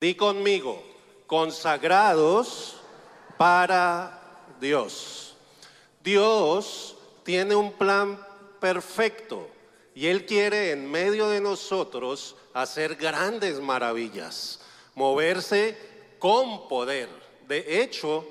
[0.00, 0.82] Di conmigo,
[1.26, 2.76] consagrados
[3.36, 5.34] para Dios.
[6.02, 8.18] Dios tiene un plan
[8.60, 9.46] perfecto
[9.94, 14.60] y Él quiere en medio de nosotros hacer grandes maravillas,
[14.94, 15.76] moverse
[16.18, 17.10] con poder.
[17.46, 18.24] De hecho,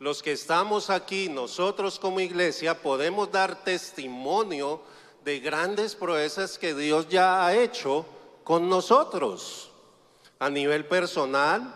[0.00, 4.80] los que estamos aquí, nosotros como iglesia, podemos dar testimonio
[5.24, 8.04] de grandes proezas que Dios ya ha hecho
[8.42, 9.70] con nosotros,
[10.38, 11.74] a nivel personal,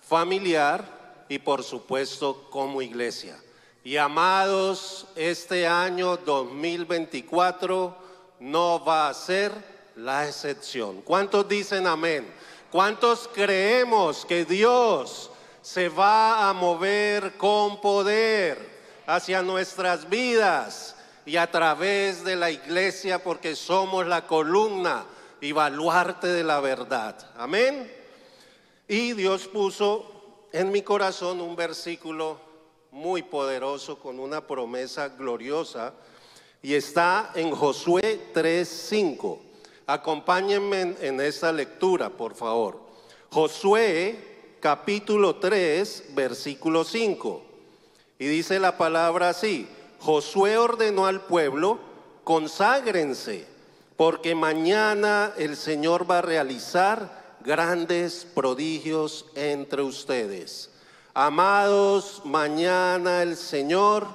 [0.00, 3.38] familiar y por supuesto como iglesia.
[3.84, 7.96] Y amados, este año 2024
[8.40, 9.52] no va a ser
[9.96, 11.02] la excepción.
[11.02, 12.26] ¿Cuántos dicen amén?
[12.70, 15.30] ¿Cuántos creemos que Dios
[15.62, 18.76] se va a mover con poder
[19.06, 25.06] hacia nuestras vidas y a través de la iglesia porque somos la columna
[25.40, 27.16] y baluarte de la verdad?
[27.36, 27.95] Amén.
[28.88, 32.38] Y Dios puso en mi corazón un versículo
[32.92, 35.92] muy poderoso con una promesa gloriosa
[36.62, 39.40] y está en Josué 3:5.
[39.88, 42.78] Acompáñenme en esta lectura, por favor.
[43.30, 47.42] Josué capítulo 3, versículo 5.
[48.20, 51.80] Y dice la palabra así, Josué ordenó al pueblo,
[52.22, 53.48] conságrense,
[53.96, 57.15] porque mañana el Señor va a realizar
[57.46, 60.68] grandes prodigios entre ustedes.
[61.14, 64.08] Amados, mañana el Señor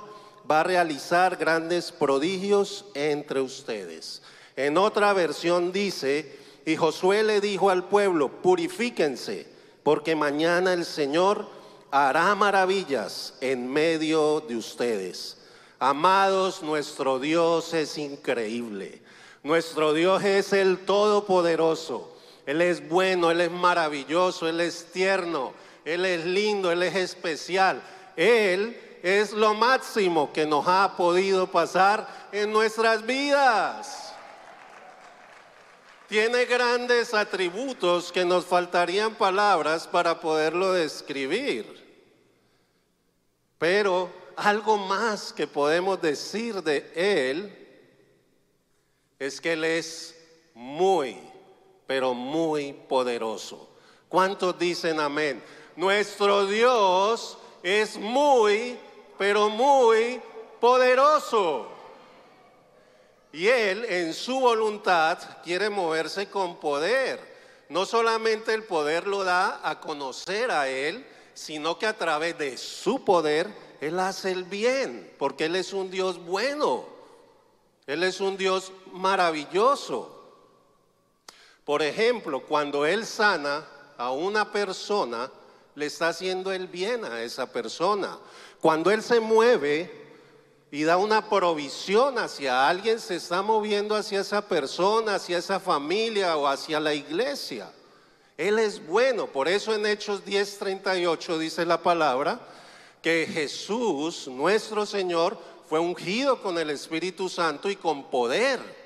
[0.50, 4.22] va a realizar grandes prodigios entre ustedes.
[4.58, 9.48] En otra versión dice, y Josué le dijo al pueblo, purifíquense,
[9.82, 11.48] porque mañana el Señor
[11.90, 15.38] hará maravillas en medio de ustedes.
[15.80, 19.02] Amados, nuestro Dios es increíble.
[19.42, 22.11] Nuestro Dios es el Todopoderoso.
[22.46, 25.54] Él es bueno, Él es maravilloso, Él es tierno,
[25.86, 27.82] Él es lindo, Él es especial.
[28.16, 34.14] Él es lo máximo que nos ha podido pasar en nuestras vidas.
[36.08, 41.82] Tiene grandes atributos que nos faltarían palabras para poderlo describir.
[43.58, 47.58] Pero algo más que podemos decir de Él
[49.20, 50.16] es que Él es
[50.54, 51.18] muy,
[51.92, 53.68] pero muy poderoso.
[54.08, 55.44] ¿Cuántos dicen amén?
[55.76, 58.80] Nuestro Dios es muy,
[59.18, 60.22] pero muy
[60.62, 61.68] poderoso.
[63.34, 67.20] Y Él en su voluntad quiere moverse con poder.
[67.68, 72.58] No solamente el poder lo da a conocer a Él, sino que a través de
[72.58, 76.86] su poder Él hace el bien, porque Él es un Dios bueno.
[77.86, 80.21] Él es un Dios maravilloso.
[81.72, 83.66] Por ejemplo, cuando Él sana
[83.98, 85.32] a una persona,
[85.76, 88.20] le está haciendo el bien a esa persona.
[88.60, 89.90] Cuando Él se mueve
[90.70, 96.36] y da una provisión hacia alguien, se está moviendo hacia esa persona, hacia esa familia
[96.36, 97.72] o hacia la iglesia.
[98.36, 102.42] Él es bueno, por eso en Hechos 10:38 dice la palabra
[103.02, 105.38] que Jesús, nuestro Señor,
[105.70, 108.81] fue ungido con el Espíritu Santo y con poder.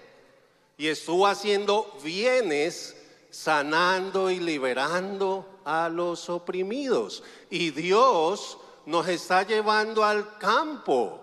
[0.77, 2.95] Y estuvo haciendo bienes,
[3.29, 7.23] sanando y liberando a los oprimidos.
[7.49, 11.21] Y Dios nos está llevando al campo.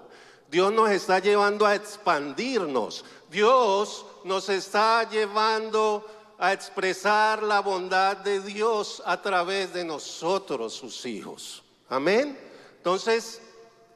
[0.50, 3.04] Dios nos está llevando a expandirnos.
[3.30, 6.06] Dios nos está llevando
[6.38, 11.62] a expresar la bondad de Dios a través de nosotros, sus hijos.
[11.88, 12.38] Amén.
[12.76, 13.40] Entonces,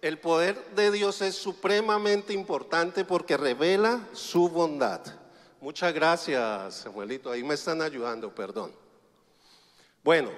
[0.01, 5.01] el poder de Dios es supremamente importante porque revela su bondad.
[5.61, 7.31] Muchas gracias, abuelito.
[7.31, 8.73] Ahí me están ayudando, perdón.
[10.05, 10.31] Bueno,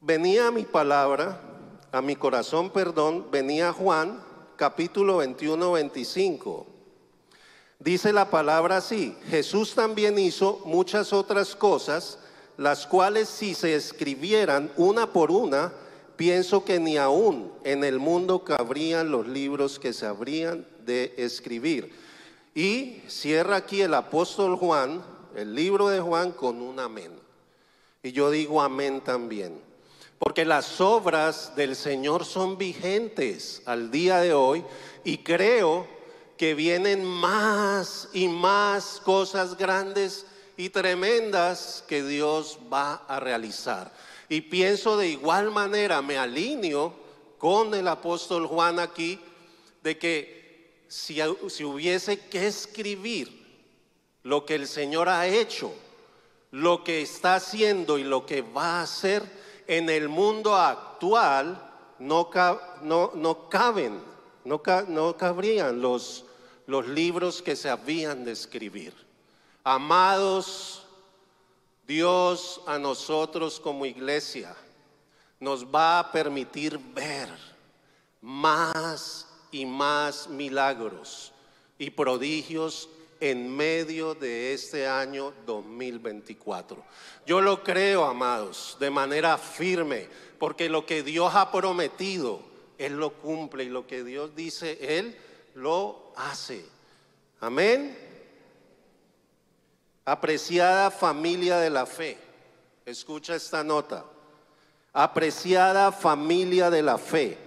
[0.00, 1.40] venía mi palabra,
[1.90, 4.22] a mi corazón, perdón, venía Juan
[4.56, 6.66] capítulo 21, 25.
[7.78, 12.18] Dice la palabra así, Jesús también hizo muchas otras cosas,
[12.58, 15.72] las cuales si se escribieran una por una,
[16.16, 20.66] pienso que ni aún en el mundo cabrían los libros que se habrían
[21.16, 21.92] escribir.
[22.54, 25.02] Y cierra aquí el apóstol Juan,
[25.36, 27.12] el libro de Juan, con un amén.
[28.02, 29.60] Y yo digo amén también.
[30.18, 34.64] Porque las obras del Señor son vigentes al día de hoy
[35.04, 35.86] y creo
[36.36, 40.26] que vienen más y más cosas grandes
[40.56, 43.92] y tremendas que Dios va a realizar.
[44.28, 46.94] Y pienso de igual manera, me alineo
[47.38, 49.18] con el apóstol Juan aquí,
[49.82, 50.39] de que
[50.90, 53.46] si, si hubiese que escribir
[54.24, 55.72] lo que el Señor ha hecho,
[56.50, 59.22] lo que está haciendo y lo que va a hacer
[59.68, 61.70] en el mundo actual
[62.00, 62.28] no,
[62.82, 64.02] no, no caben,
[64.44, 66.24] no, no cabrían los,
[66.66, 68.92] los libros que se habían de escribir.
[69.62, 70.84] Amados,
[71.86, 74.56] Dios a nosotros como iglesia
[75.38, 77.28] nos va a permitir ver
[78.20, 81.32] más y más milagros
[81.78, 82.88] y prodigios
[83.20, 86.82] en medio de este año 2024.
[87.26, 90.08] Yo lo creo, amados, de manera firme,
[90.38, 92.40] porque lo que Dios ha prometido,
[92.78, 95.16] Él lo cumple y lo que Dios dice, Él
[95.54, 96.64] lo hace.
[97.40, 97.96] Amén.
[100.04, 102.16] Apreciada familia de la fe,
[102.86, 104.04] escucha esta nota.
[104.92, 107.38] Apreciada familia de la fe,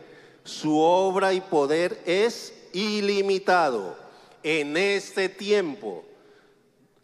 [0.43, 3.95] su obra y poder es ilimitado
[4.43, 6.03] en este tiempo,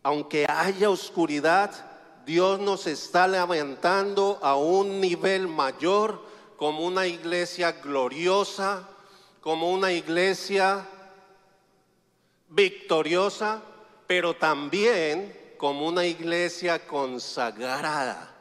[0.03, 1.71] aunque haya oscuridad,
[2.25, 6.21] Dios nos está levantando a un nivel mayor
[6.57, 8.87] como una iglesia gloriosa,
[9.41, 10.85] como una iglesia
[12.49, 13.61] victoriosa,
[14.05, 18.35] pero también como una iglesia consagrada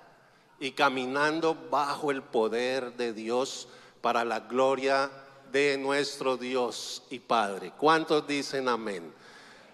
[0.58, 3.68] y caminando bajo el poder de Dios
[4.00, 5.10] para la gloria
[5.50, 7.72] de nuestro Dios y Padre.
[7.76, 9.12] ¿Cuántos dicen amén?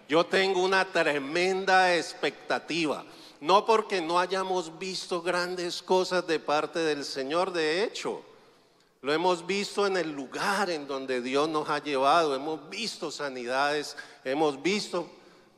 [0.09, 3.05] Yo tengo una tremenda expectativa,
[3.41, 8.23] no porque no hayamos visto grandes cosas de parte del Señor, de hecho,
[9.01, 13.97] lo hemos visto en el lugar en donde Dios nos ha llevado, hemos visto sanidades,
[14.25, 15.07] hemos visto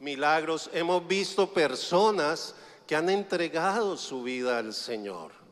[0.00, 2.54] milagros, hemos visto personas
[2.86, 5.45] que han entregado su vida al Señor.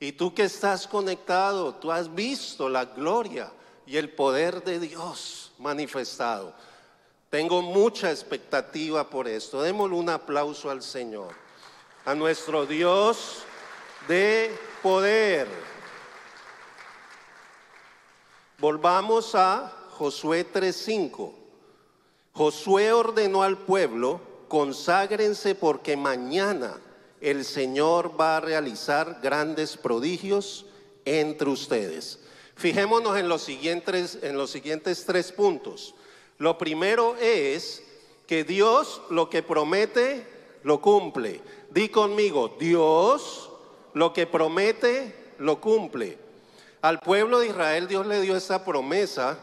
[0.00, 3.52] Y tú que estás conectado, tú has visto la gloria
[3.86, 6.54] y el poder de Dios manifestado.
[7.30, 9.62] Tengo mucha expectativa por esto.
[9.62, 11.34] Démosle un aplauso al Señor,
[12.04, 13.42] a nuestro Dios
[14.08, 15.48] de poder.
[18.58, 21.34] Volvamos a Josué 3:5.
[22.32, 26.80] Josué ordenó al pueblo, conságrense porque mañana
[27.24, 30.66] el Señor va a realizar grandes prodigios
[31.06, 32.18] entre ustedes.
[32.54, 35.94] Fijémonos en los siguientes, en los siguientes tres puntos.
[36.36, 37.82] Lo primero es
[38.26, 40.26] que Dios lo que promete,
[40.64, 41.40] lo cumple.
[41.70, 43.50] Di conmigo, Dios
[43.94, 46.18] lo que promete, lo cumple.
[46.82, 49.38] Al pueblo de Israel Dios le dio esa promesa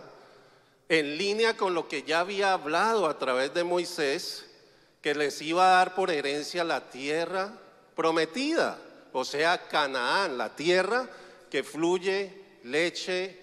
[0.88, 4.46] en línea con lo que ya había hablado a través de Moisés,
[5.02, 7.58] que les iba a dar por herencia la tierra
[7.96, 8.80] prometida,
[9.14, 11.10] o sea, Canaán, la tierra
[11.50, 13.38] que fluye leche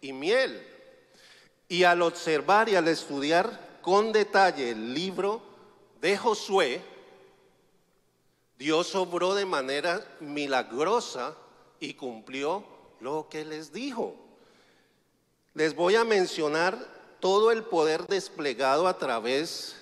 [0.00, 0.66] y miel.
[1.68, 5.42] Y al observar y al estudiar con detalle el libro
[6.00, 6.82] de Josué,
[8.58, 11.36] Dios obró de manera milagrosa
[11.80, 12.64] y cumplió
[13.00, 14.14] lo que les dijo.
[15.54, 16.78] Les voy a mencionar
[17.20, 19.76] todo el poder desplegado a través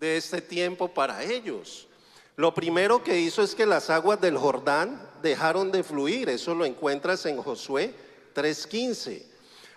[0.00, 1.86] de este tiempo para ellos.
[2.36, 6.64] Lo primero que hizo es que las aguas del Jordán dejaron de fluir, eso lo
[6.64, 7.94] encuentras en Josué
[8.34, 9.22] 3.15.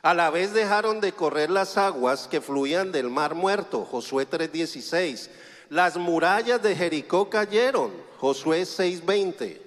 [0.02, 5.30] A la vez dejaron de correr las aguas que fluían del mar muerto, Josué 3.16.
[5.70, 9.62] Las murallas de Jericó cayeron, Josué 6.20.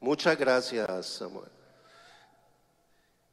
[0.00, 1.48] Muchas gracias, Samuel.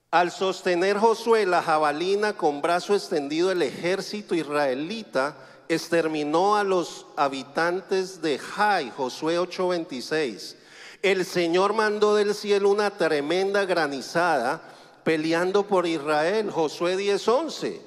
[0.10, 5.38] Al sostener Josué la jabalina con brazo extendido, el ejército israelita
[5.76, 10.56] exterminó a los habitantes de Jai, Josué 8:26.
[11.02, 14.62] El Señor mandó del cielo una tremenda granizada
[15.04, 17.82] peleando por Israel, Josué 10:11.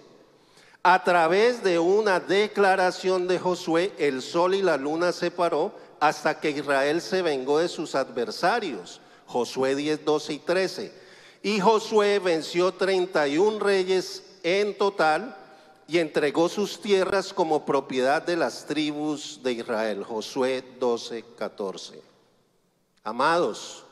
[0.82, 6.40] A través de una declaración de Josué, el sol y la luna se paró hasta
[6.40, 10.92] que Israel se vengó de sus adversarios, Josué 10, 12 y 13.
[11.42, 15.36] Y Josué venció 31 reyes en total
[15.86, 20.04] y entregó sus tierras como propiedad de las tribus de Israel.
[20.04, 22.02] Josué 12, 14.
[23.02, 23.84] Amados,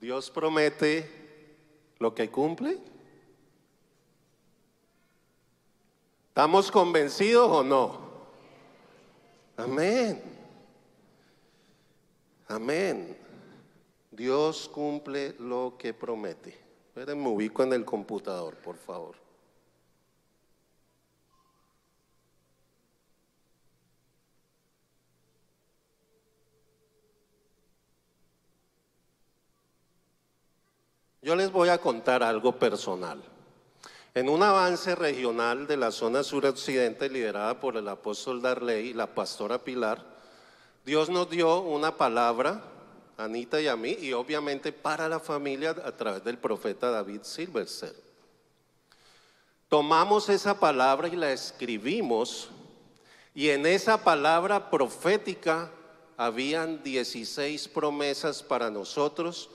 [0.00, 1.56] Dios promete
[1.98, 2.78] lo que cumple.
[6.28, 7.98] ¿Estamos convencidos o no?
[9.56, 10.22] Amén.
[12.46, 13.16] Amén.
[14.10, 16.50] Dios cumple lo que promete.
[16.88, 19.27] Esperen, me ubico en el computador, por favor.
[31.20, 33.20] Yo les voy a contar algo personal.
[34.14, 39.08] En un avance regional de la zona suroccidente liderada por el apóstol Darley y la
[39.08, 40.04] pastora Pilar,
[40.84, 42.62] Dios nos dio una palabra,
[43.16, 47.94] Anita y a mí, y obviamente para la familia a través del profeta David Silverser.
[49.68, 52.48] Tomamos esa palabra y la escribimos,
[53.34, 55.70] y en esa palabra profética
[56.16, 59.50] habían 16 promesas para nosotros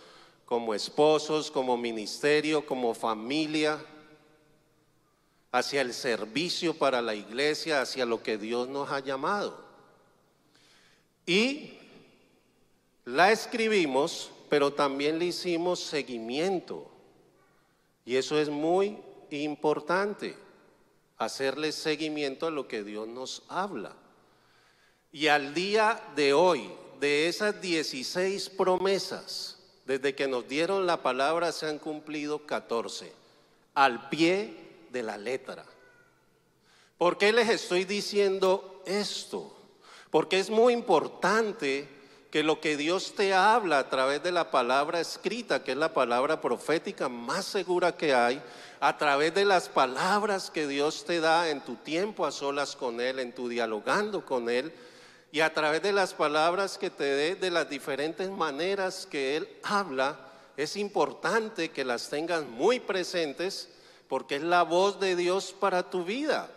[0.45, 3.83] como esposos, como ministerio, como familia,
[5.51, 9.63] hacia el servicio para la iglesia, hacia lo que Dios nos ha llamado.
[11.25, 11.73] Y
[13.05, 16.89] la escribimos, pero también le hicimos seguimiento.
[18.05, 18.97] Y eso es muy
[19.29, 20.35] importante,
[21.17, 23.95] hacerle seguimiento a lo que Dios nos habla.
[25.11, 31.51] Y al día de hoy, de esas 16 promesas, desde que nos dieron la palabra
[31.51, 33.11] se han cumplido 14,
[33.73, 35.65] al pie de la letra.
[36.97, 39.55] ¿Por qué les estoy diciendo esto?
[40.09, 41.89] Porque es muy importante
[42.31, 45.93] que lo que Dios te habla a través de la palabra escrita, que es la
[45.93, 48.41] palabra profética más segura que hay,
[48.79, 53.01] a través de las palabras que Dios te da en tu tiempo a solas con
[53.01, 54.73] Él, en tu dialogando con Él,
[55.33, 59.49] y a través de las palabras que te dé, de las diferentes maneras que Él
[59.63, 60.15] habla,
[60.55, 63.67] es importante que las tengas muy presentes
[64.07, 66.51] porque es la voz de Dios para tu vida.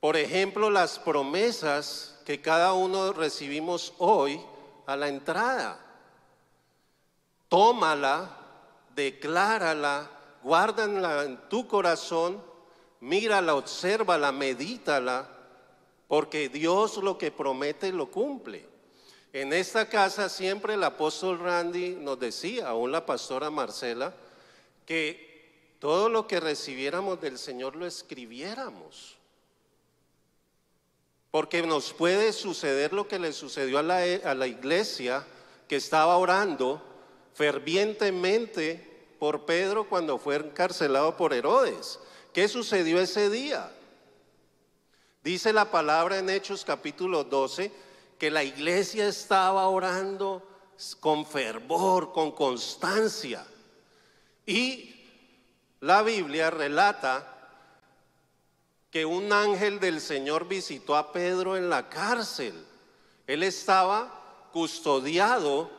[0.00, 4.38] Por ejemplo, las promesas que cada uno recibimos hoy
[4.84, 5.80] a la entrada.
[7.48, 8.36] Tómala,
[8.94, 10.10] declárala,
[10.42, 12.38] guárdala en tu corazón,
[13.00, 15.37] mírala, obsérvala, medítala
[16.08, 18.66] porque Dios lo que promete lo cumple.
[19.32, 24.14] En esta casa siempre el apóstol Randy nos decía, aún la pastora Marcela,
[24.86, 29.16] que todo lo que recibiéramos del Señor lo escribiéramos.
[31.30, 35.26] Porque nos puede suceder lo que le sucedió a la, a la iglesia
[35.68, 36.82] que estaba orando
[37.34, 38.88] fervientemente
[39.18, 42.00] por Pedro cuando fue encarcelado por Herodes.
[42.32, 43.70] ¿Qué sucedió ese día?
[45.22, 47.72] Dice la palabra en Hechos capítulo 12
[48.18, 50.42] que la iglesia estaba orando
[51.00, 53.44] con fervor, con constancia.
[54.46, 54.94] Y
[55.80, 57.34] la Biblia relata
[58.90, 62.54] que un ángel del Señor visitó a Pedro en la cárcel.
[63.26, 65.70] Él estaba custodiado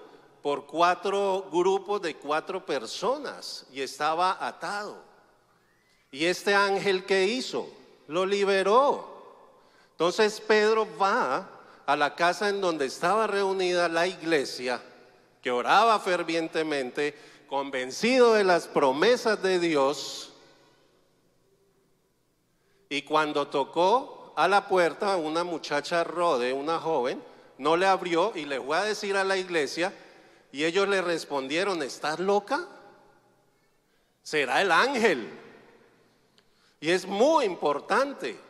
[0.41, 5.01] por cuatro grupos de cuatro personas y estaba atado.
[6.11, 7.69] Y este ángel que hizo?
[8.07, 9.18] Lo liberó.
[9.99, 11.45] Entonces Pedro va
[11.85, 14.81] a la casa en donde estaba reunida la iglesia,
[15.41, 17.13] que oraba fervientemente,
[17.49, 20.31] convencido de las promesas de Dios,
[22.87, 27.21] y cuando tocó a la puerta una muchacha rode, una joven,
[27.57, 29.93] no le abrió y le fue a decir a la iglesia,
[30.53, 32.65] y ellos le respondieron, ¿estás loca?
[34.23, 35.29] Será el ángel.
[36.79, 38.47] Y es muy importante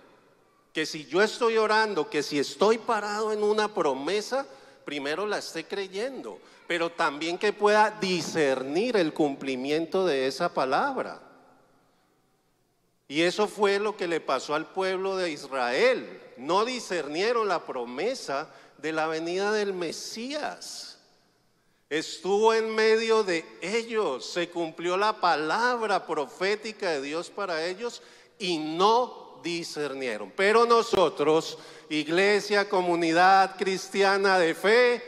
[0.73, 4.45] que si yo estoy orando, que si estoy parado en una promesa,
[4.85, 11.21] primero la esté creyendo, pero también que pueda discernir el cumplimiento de esa palabra.
[13.07, 16.21] Y eso fue lo que le pasó al pueblo de Israel.
[16.37, 20.99] No discernieron la promesa de la venida del Mesías.
[21.89, 28.03] Estuvo en medio de ellos, se cumplió la palabra profética de Dios para ellos
[28.37, 30.31] y no discernieron.
[30.35, 31.57] Pero nosotros,
[31.89, 35.03] iglesia, comunidad cristiana de fe,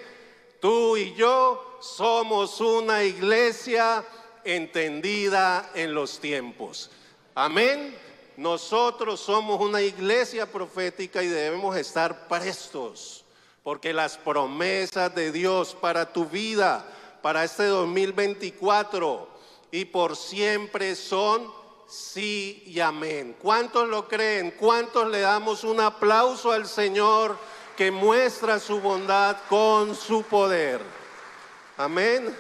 [0.59, 4.05] tú y yo somos una iglesia
[4.43, 6.91] entendida en los tiempos.
[7.35, 7.97] Amén.
[8.37, 13.23] Nosotros somos una iglesia profética y debemos estar prestos,
[13.63, 16.85] porque las promesas de Dios para tu vida,
[17.21, 19.27] para este 2024
[19.71, 21.60] y por siempre son
[21.91, 23.35] sí y amén.
[23.39, 24.51] ¿Cuántos lo creen?
[24.51, 27.37] ¿Cuántos le damos un aplauso al Señor
[27.75, 30.81] que muestra su bondad con su poder?
[31.77, 32.33] Amén.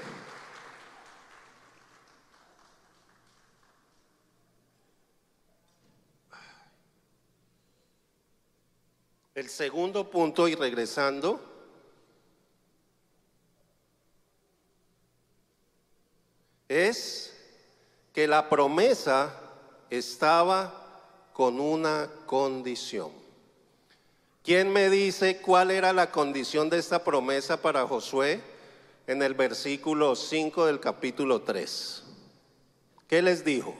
[9.35, 11.41] El segundo punto, y regresando,
[16.69, 17.30] es
[18.13, 19.33] que la promesa
[19.89, 20.73] estaba
[21.33, 23.11] con una condición.
[24.43, 28.41] ¿Quién me dice cuál era la condición de esta promesa para Josué
[29.07, 32.03] en el versículo 5 del capítulo 3?
[33.07, 33.75] ¿Qué les dijo?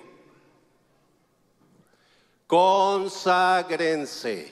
[2.47, 4.51] Conságrense,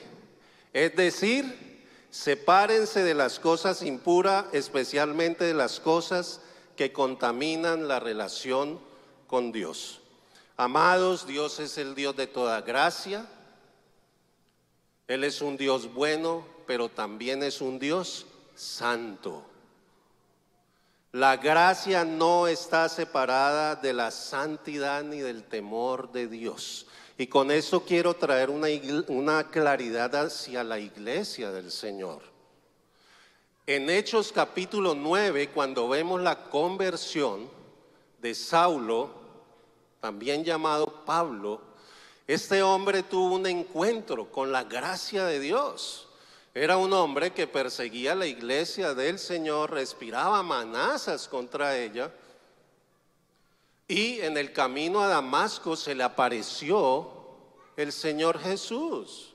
[0.72, 6.40] es decir, sepárense de las cosas impuras, especialmente de las cosas
[6.76, 8.89] que contaminan la relación
[9.30, 10.00] con Dios.
[10.56, 13.24] Amados, Dios es el Dios de toda gracia.
[15.06, 19.44] Él es un Dios bueno, pero también es un Dios santo.
[21.12, 26.88] La gracia no está separada de la santidad ni del temor de Dios.
[27.16, 28.66] Y con eso quiero traer una,
[29.06, 32.22] una, claridad hacia la iglesia del Señor.
[33.64, 37.48] En Hechos capítulo 9, cuando vemos la conversión
[38.20, 39.19] de Saulo,
[40.00, 41.60] también llamado Pablo,
[42.26, 46.06] este hombre tuvo un encuentro con la gracia de Dios.
[46.54, 52.12] Era un hombre que perseguía la iglesia del Señor, respiraba amenazas contra ella.
[53.86, 57.10] Y en el camino a Damasco se le apareció
[57.76, 59.34] el Señor Jesús.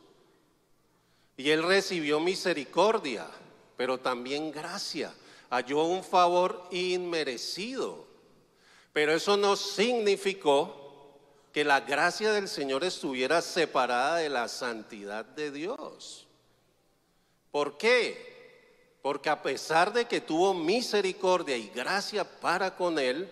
[1.37, 3.27] Y él recibió misericordia,
[3.75, 5.13] pero también gracia.
[5.49, 8.07] Halló un favor inmerecido.
[8.95, 10.73] Pero eso no significó
[11.51, 16.25] que la gracia del Señor estuviera separada de la santidad de Dios.
[17.51, 18.95] ¿Por qué?
[19.01, 23.29] Porque a pesar de que tuvo misericordia y gracia para con él,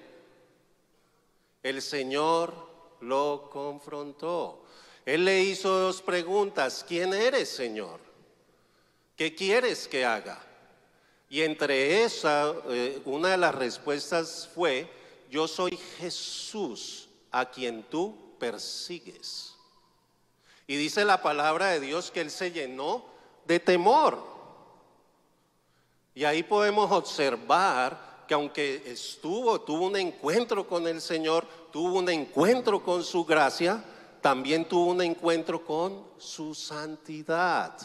[1.64, 2.54] el Señor
[3.00, 4.66] lo confrontó.
[5.06, 6.84] Él le hizo dos preguntas.
[6.86, 8.02] ¿Quién eres, Señor?
[9.16, 10.44] ¿Qué quieres que haga?
[11.30, 15.02] Y entre esa, eh, una de las respuestas fue,
[15.34, 19.56] yo soy Jesús a quien tú persigues.
[20.68, 23.04] Y dice la palabra de Dios que él se llenó
[23.44, 24.24] de temor.
[26.14, 32.10] Y ahí podemos observar que aunque estuvo, tuvo un encuentro con el Señor, tuvo un
[32.10, 33.84] encuentro con su gracia,
[34.22, 37.76] también tuvo un encuentro con su santidad.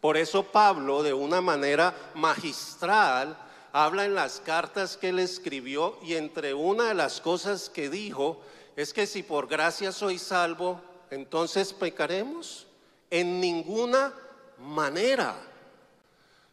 [0.00, 3.36] Por eso Pablo, de una manera magistral,
[3.72, 8.40] habla en las cartas que él escribió y entre una de las cosas que dijo
[8.76, 10.80] es que si por gracia soy salvo,
[11.10, 12.66] entonces pecaremos.
[13.10, 14.14] En ninguna
[14.58, 15.36] manera.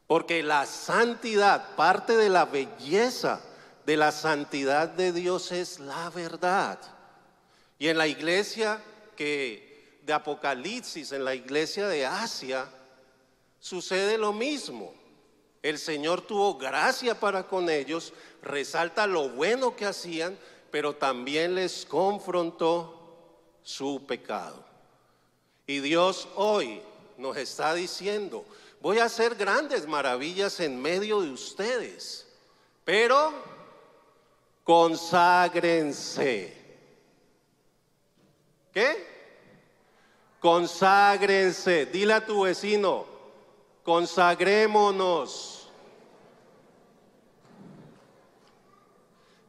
[0.07, 3.41] Porque la santidad, parte de la belleza
[3.85, 6.79] de la santidad de Dios es la verdad.
[7.77, 8.79] Y en la iglesia
[9.15, 12.67] que de Apocalipsis, en la iglesia de Asia,
[13.59, 14.93] sucede lo mismo.
[15.61, 20.37] El Señor tuvo gracia para con ellos, resalta lo bueno que hacían,
[20.71, 22.95] pero también les confrontó
[23.63, 24.63] su pecado.
[25.67, 26.81] Y Dios hoy
[27.17, 28.45] nos está diciendo,
[28.81, 32.25] voy a hacer grandes maravillas en medio de ustedes,
[32.85, 33.33] pero
[34.63, 36.57] conságrense.
[38.73, 39.07] ¿Qué?
[40.39, 41.87] Conságrense.
[41.87, 43.05] Dile a tu vecino,
[43.89, 45.67] consagrémonos.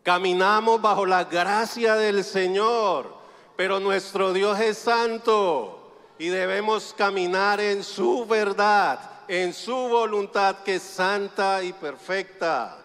[0.03, 3.15] Caminamos bajo la gracia del Señor,
[3.55, 10.77] pero nuestro Dios es santo y debemos caminar en su verdad, en su voluntad que
[10.77, 12.79] es santa y perfecta.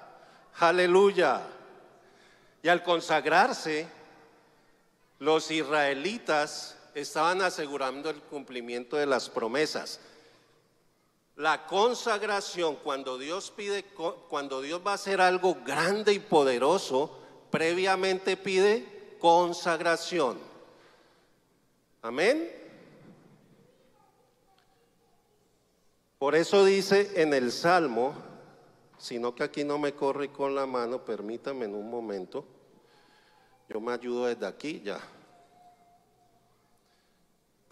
[0.59, 1.41] Aleluya.
[2.63, 3.87] Y al consagrarse,
[5.19, 10.01] los israelitas estaban asegurando el cumplimiento de las promesas.
[11.37, 13.83] La consagración, cuando Dios pide,
[14.29, 17.19] cuando Dios va a hacer algo grande y poderoso,
[17.51, 20.37] previamente pide consagración.
[22.01, 22.51] Amén.
[26.17, 28.15] Por eso dice en el Salmo,
[28.97, 32.45] sino que aquí no me corre con la mano, permítame en un momento,
[33.67, 34.99] yo me ayudo desde aquí ya.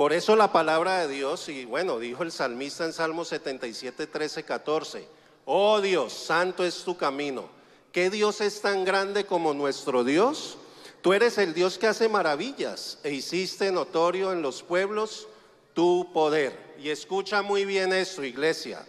[0.03, 4.43] Por eso la palabra de Dios, y bueno, dijo el salmista en Salmo 77, 13,
[4.43, 5.07] 14,
[5.45, 7.47] oh Dios, santo es tu camino.
[7.93, 10.57] ¿Qué Dios es tan grande como nuestro Dios?
[11.01, 15.29] Tú eres el Dios que hace maravillas e hiciste notorio en los pueblos
[15.73, 16.75] tu poder.
[16.77, 18.85] Y escucha muy bien esto, iglesia.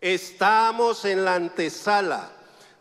[0.00, 2.32] Estamos en la antesala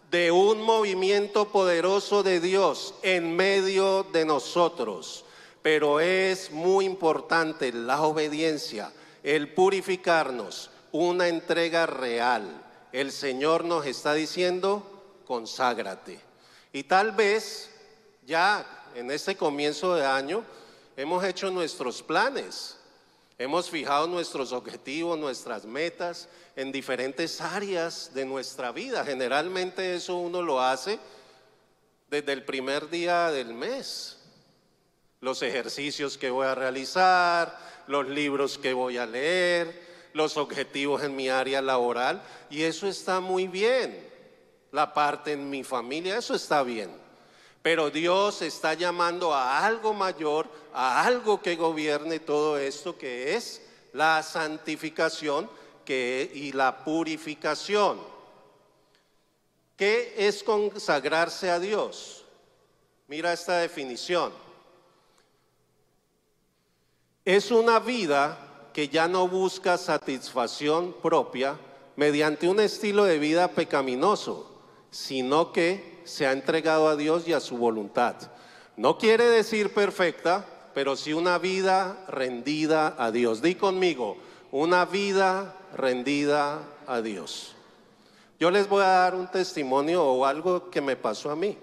[0.09, 5.25] de un movimiento poderoso de Dios en medio de nosotros.
[5.63, 12.63] Pero es muy importante la obediencia, el purificarnos, una entrega real.
[12.91, 14.85] El Señor nos está diciendo,
[15.25, 16.19] conságrate.
[16.71, 17.71] Y tal vez
[18.27, 20.43] ya en este comienzo de año
[20.95, 22.77] hemos hecho nuestros planes
[23.43, 29.03] Hemos fijado nuestros objetivos, nuestras metas en diferentes áreas de nuestra vida.
[29.03, 30.99] Generalmente eso uno lo hace
[32.09, 34.17] desde el primer día del mes.
[35.23, 37.57] Los ejercicios que voy a realizar,
[37.87, 43.21] los libros que voy a leer, los objetivos en mi área laboral y eso está
[43.21, 44.05] muy bien.
[44.73, 46.91] La parte en mi familia, eso está bien.
[47.61, 53.61] Pero Dios está llamando a algo mayor, a algo que gobierne todo esto, que es
[53.93, 55.49] la santificación
[55.87, 57.97] y la purificación.
[59.77, 62.25] ¿Qué es consagrarse a Dios?
[63.07, 64.42] Mira esta definición.
[67.25, 68.37] Es una vida
[68.73, 71.57] que ya no busca satisfacción propia
[71.95, 74.51] mediante un estilo de vida pecaminoso,
[74.91, 78.15] sino que se ha entregado a Dios y a su voluntad.
[78.75, 83.41] No quiere decir perfecta, pero sí una vida rendida a Dios.
[83.41, 84.17] Di conmigo,
[84.51, 87.55] una vida rendida a Dios.
[88.37, 91.57] Yo les voy a dar un testimonio o algo que me pasó a mí.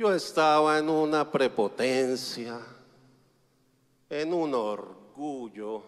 [0.00, 2.58] Yo estaba en una prepotencia,
[4.08, 5.82] en un orgullo,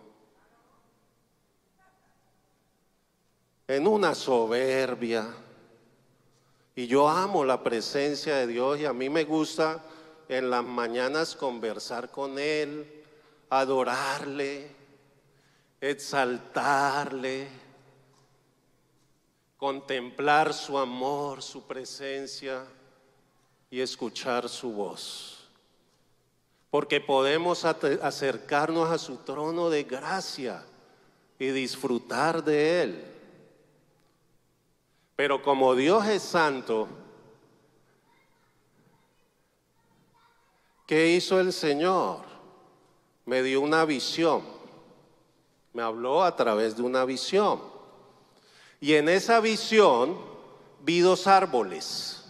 [3.66, 5.35] en una soberbia.
[6.77, 9.83] Y yo amo la presencia de Dios y a mí me gusta
[10.29, 13.03] en las mañanas conversar con Él,
[13.48, 14.77] adorarle,
[15.81, 17.48] exaltarle,
[19.57, 22.66] contemplar su amor, su presencia
[23.72, 25.48] y escuchar su voz.
[26.70, 30.62] Porque podemos acercarnos a su trono de gracia
[31.38, 33.04] y disfrutar de Él.
[35.16, 36.87] Pero como Dios es santo,
[40.87, 42.20] ¿qué hizo el Señor?
[43.24, 44.42] Me dio una visión.
[45.72, 47.62] Me habló a través de una visión.
[48.82, 50.18] Y en esa visión
[50.82, 52.21] vi dos árboles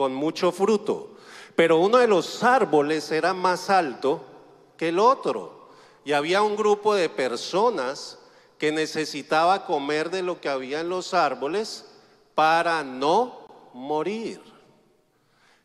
[0.00, 1.10] con mucho fruto.
[1.54, 4.24] Pero uno de los árboles era más alto
[4.78, 5.68] que el otro.
[6.06, 8.18] Y había un grupo de personas
[8.56, 11.84] que necesitaba comer de lo que había en los árboles
[12.34, 14.40] para no morir.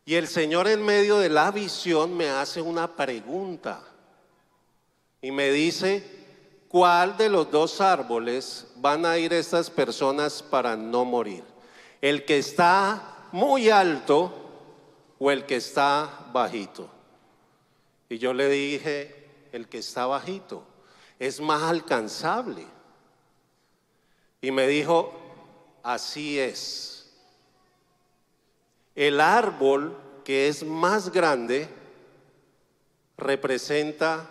[0.04, 3.80] Y el Señor en medio de la visión me hace una pregunta
[5.22, 6.04] y me dice,
[6.68, 11.42] ¿cuál de los dos árboles van a ir estas personas para no morir?
[12.02, 14.32] ¿El que está muy alto
[15.18, 16.88] o el que está bajito?
[18.08, 20.64] Y yo le dije, el que está bajito
[21.18, 22.66] es más alcanzable.
[24.40, 25.12] Y me dijo,
[25.82, 27.12] así es.
[28.94, 29.94] El árbol
[30.24, 31.68] que es más grande
[33.18, 34.30] representa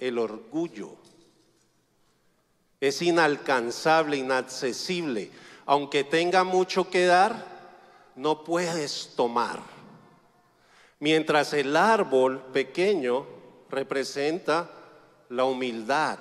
[0.00, 0.96] el orgullo.
[2.80, 5.30] Es inalcanzable, inaccesible.
[5.66, 7.53] Aunque tenga mucho que dar,
[8.16, 9.60] no puedes tomar.
[11.00, 13.26] Mientras el árbol pequeño
[13.70, 14.70] representa
[15.28, 16.18] la humildad.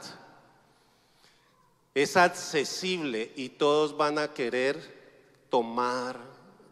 [1.94, 6.18] Es accesible y todos van a querer tomar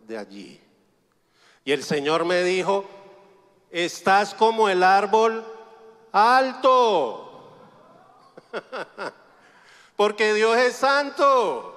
[0.07, 0.59] de allí.
[1.63, 2.85] Y el Señor me dijo,
[3.69, 5.45] estás como el árbol
[6.11, 7.53] alto.
[9.95, 11.70] Porque Dios es santo.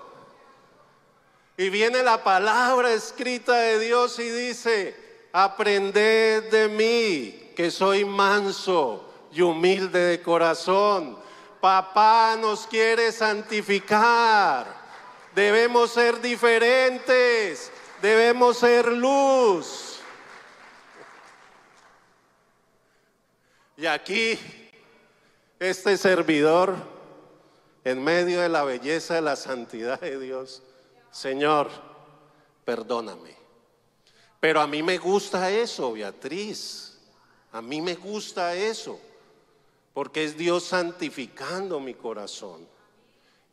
[1.57, 4.97] Y viene la palabra escrita de Dios y dice,
[5.33, 11.17] aprended de mí, que soy manso y humilde de corazón.
[11.61, 14.67] Papá nos quiere santificar.
[15.35, 17.71] Debemos ser diferentes.
[18.03, 20.01] Debemos ser luz.
[23.77, 24.39] Y aquí,
[25.59, 26.75] este servidor,
[27.85, 30.63] en medio de la belleza de la santidad de Dios,
[31.15, 31.71] Señor,
[32.65, 33.37] perdóname.
[34.41, 36.99] Pero a mí me gusta eso, Beatriz.
[37.53, 38.99] A mí me gusta eso.
[39.93, 42.67] Porque es Dios santificando mi corazón.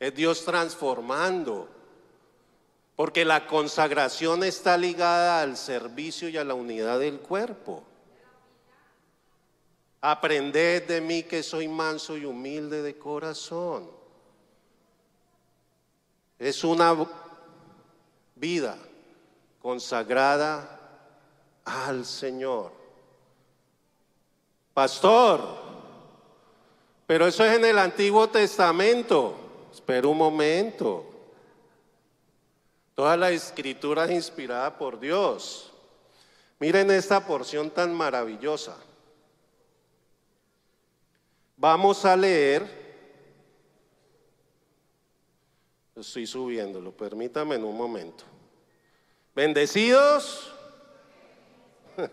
[0.00, 1.68] Es Dios transformando.
[2.96, 7.84] Porque la consagración está ligada al servicio y a la unidad del cuerpo.
[10.00, 13.88] Aprended de mí que soy manso y humilde de corazón.
[16.40, 17.21] Es una
[18.42, 18.76] vida
[19.60, 20.80] consagrada
[21.64, 22.72] al Señor.
[24.74, 25.40] Pastor,
[27.06, 29.36] pero eso es en el Antiguo Testamento.
[29.72, 31.06] Espera un momento.
[32.96, 35.72] Toda la escritura es inspirada por Dios.
[36.58, 38.76] Miren esta porción tan maravillosa.
[41.56, 42.82] Vamos a leer.
[45.94, 48.31] Estoy subiéndolo, permítame en un momento.
[49.34, 50.52] Bendecidos.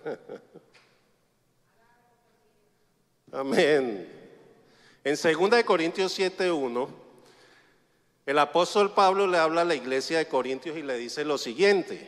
[3.34, 4.10] Amén.
[5.04, 6.88] En 2 Corintios 7:1,
[8.26, 12.08] el apóstol Pablo le habla a la iglesia de Corintios y le dice lo siguiente: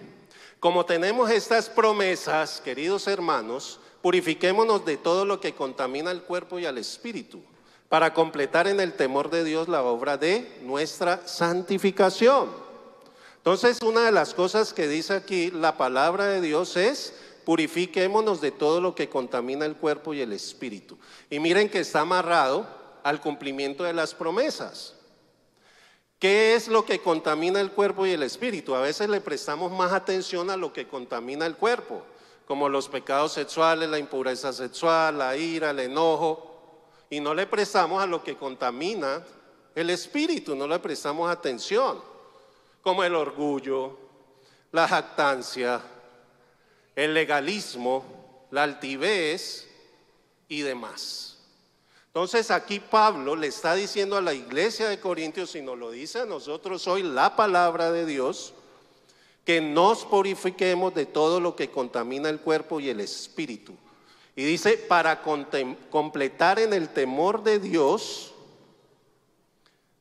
[0.62, 6.66] Como tenemos estas promesas, queridos hermanos, purifiquémonos de todo lo que contamina el cuerpo y
[6.66, 7.44] al espíritu,
[7.90, 12.71] para completar en el temor de Dios la obra de nuestra santificación.
[13.42, 18.52] Entonces, una de las cosas que dice aquí la palabra de Dios es purifiquémonos de
[18.52, 21.00] todo lo que contamina el cuerpo y el espíritu.
[21.28, 22.68] Y miren que está amarrado
[23.02, 24.94] al cumplimiento de las promesas.
[26.20, 28.76] ¿Qué es lo que contamina el cuerpo y el espíritu?
[28.76, 32.04] A veces le prestamos más atención a lo que contamina el cuerpo,
[32.46, 38.04] como los pecados sexuales, la impureza sexual, la ira, el enojo, y no le prestamos
[38.04, 39.26] a lo que contamina
[39.74, 42.11] el espíritu, no le prestamos atención,
[42.82, 43.98] como el orgullo,
[44.72, 45.82] la jactancia,
[46.96, 49.68] el legalismo, la altivez
[50.48, 51.38] y demás.
[52.08, 56.20] Entonces aquí Pablo le está diciendo a la iglesia de Corintios, y nos lo dice
[56.20, 58.54] a nosotros hoy la palabra de Dios,
[59.46, 63.74] que nos purifiquemos de todo lo que contamina el cuerpo y el espíritu.
[64.36, 68.34] Y dice, para completar en el temor de Dios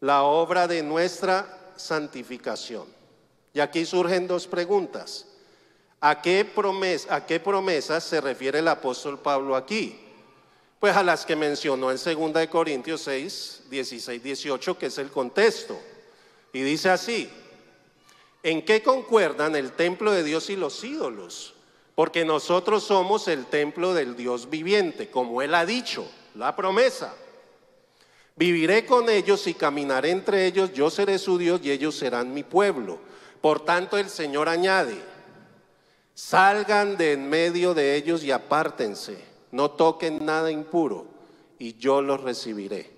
[0.00, 2.86] la obra de nuestra santificación.
[3.52, 5.26] Y aquí surgen dos preguntas.
[6.00, 9.98] ¿A qué, promesa, ¿A qué promesas se refiere el apóstol Pablo aquí?
[10.78, 15.78] Pues a las que mencionó en 2 Corintios 6, 16, 18, que es el contexto.
[16.54, 17.28] Y dice así,
[18.42, 21.54] ¿en qué concuerdan el templo de Dios y los ídolos?
[21.94, 27.14] Porque nosotros somos el templo del Dios viviente, como Él ha dicho, la promesa.
[28.40, 32.42] Viviré con ellos y caminaré entre ellos, yo seré su Dios y ellos serán mi
[32.42, 32.98] pueblo.
[33.42, 34.98] Por tanto el Señor añade,
[36.14, 39.22] Salgan de en medio de ellos y apártense,
[39.53, 41.07] no toquen nada impuro,
[41.59, 42.90] y yo los recibiré.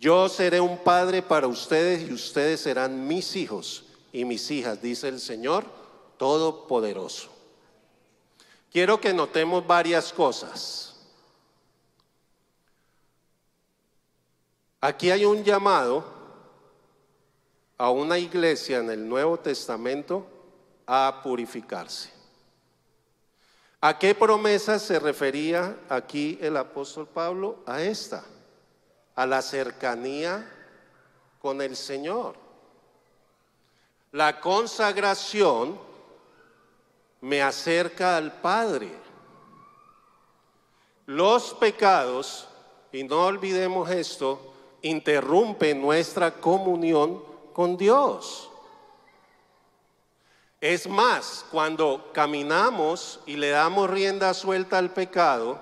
[0.00, 5.06] Yo seré un padre para ustedes y ustedes serán mis hijos y mis hijas, dice
[5.06, 5.66] el Señor
[6.16, 7.30] Todopoderoso.
[8.72, 10.93] Quiero que notemos varias cosas.
[14.84, 16.04] Aquí hay un llamado
[17.78, 20.26] a una iglesia en el Nuevo Testamento
[20.86, 22.12] a purificarse.
[23.80, 27.60] ¿A qué promesa se refería aquí el apóstol Pablo?
[27.64, 28.24] A esta,
[29.14, 30.46] a la cercanía
[31.40, 32.36] con el Señor.
[34.12, 35.80] La consagración
[37.22, 38.92] me acerca al Padre.
[41.06, 42.46] Los pecados,
[42.92, 44.50] y no olvidemos esto,
[44.84, 47.22] interrumpen nuestra comunión
[47.54, 48.50] con Dios.
[50.60, 55.58] Es más, cuando caminamos y le damos rienda suelta al pecado,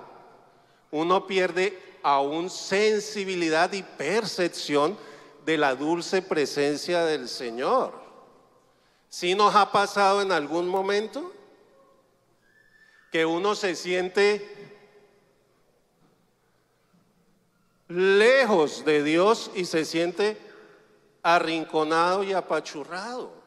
[0.91, 4.97] uno pierde aún sensibilidad y percepción
[5.45, 7.93] de la dulce presencia del Señor.
[9.07, 11.31] Si nos ha pasado en algún momento
[13.09, 14.62] que uno se siente
[17.93, 20.37] lejos de Dios y se siente
[21.21, 23.43] arrinconado y apachurrado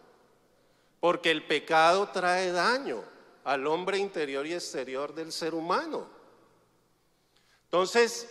[1.01, 3.03] porque el pecado trae daño
[3.45, 6.09] al hombre interior y exterior del ser humano.
[7.65, 8.29] Entonces,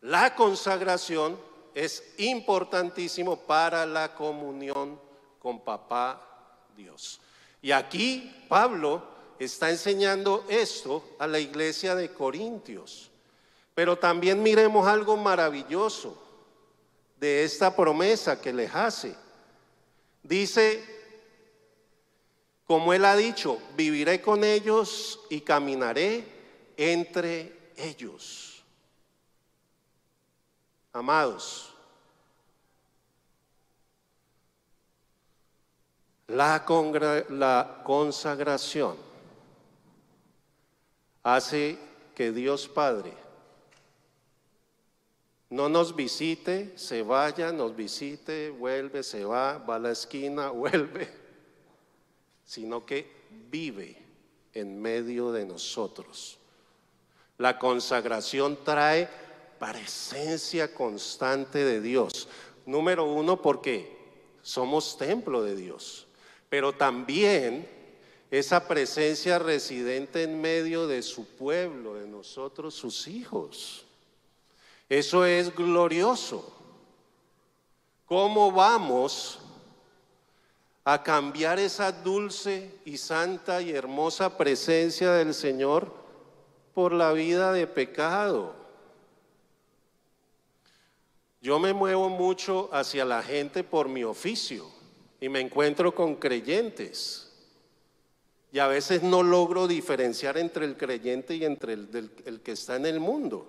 [0.00, 1.38] la consagración
[1.74, 5.00] es importantísimo para la comunión
[5.40, 7.20] con papá Dios.
[7.60, 9.02] Y aquí Pablo
[9.38, 13.07] está enseñando esto a la iglesia de Corintios.
[13.78, 16.20] Pero también miremos algo maravilloso
[17.16, 19.14] de esta promesa que les hace.
[20.20, 20.84] Dice
[22.66, 26.24] como Él ha dicho, viviré con ellos y caminaré
[26.76, 28.64] entre ellos.
[30.92, 31.72] Amados,
[36.26, 36.64] la,
[37.28, 38.96] la consagración
[41.22, 41.78] hace
[42.16, 43.27] que Dios Padre
[45.50, 51.28] no nos visite, se vaya, nos visite, vuelve, se va, va a la esquina, vuelve
[52.48, 53.06] sino que
[53.50, 53.94] vive
[54.54, 56.38] en medio de nosotros.
[57.36, 59.06] La consagración trae
[59.58, 62.26] presencia constante de Dios.
[62.64, 63.98] Número uno, porque
[64.40, 66.06] somos templo de Dios,
[66.48, 67.68] pero también
[68.30, 73.84] esa presencia residente en medio de su pueblo, de nosotros, sus hijos.
[74.88, 76.54] Eso es glorioso.
[78.06, 79.40] ¿Cómo vamos
[80.90, 85.92] a cambiar esa dulce y santa y hermosa presencia del Señor
[86.72, 88.54] por la vida de pecado.
[91.42, 94.64] yo me muevo mucho hacia la gente por mi oficio
[95.20, 97.32] y me encuentro con creyentes.
[98.50, 102.76] Y a veces no logro diferenciar entre el creyente y entre el, el, que está
[102.76, 103.46] en el mundo,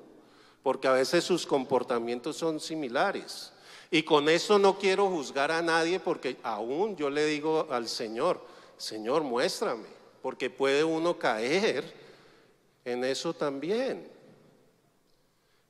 [0.64, 3.52] porque a veces sus comportamientos son similares.
[3.92, 8.40] Y con eso no quiero juzgar a nadie porque aún yo le digo al Señor,
[8.78, 9.88] Señor, muéstrame,
[10.22, 11.94] porque puede uno caer
[12.86, 14.08] en eso también.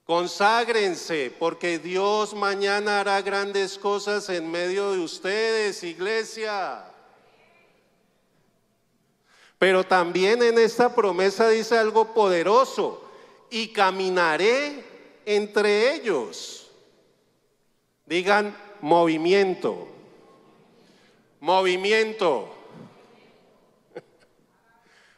[0.05, 6.83] Conságrense, porque Dios mañana hará grandes cosas en medio de ustedes, iglesia.
[9.59, 13.08] Pero también en esta promesa dice algo poderoso,
[13.49, 14.83] y caminaré
[15.25, 16.69] entre ellos.
[18.05, 19.87] Digan movimiento,
[21.39, 22.55] movimiento.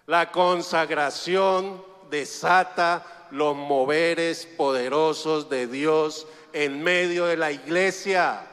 [0.05, 8.47] La consagración desata los moveres poderosos de Dios en medio de la iglesia.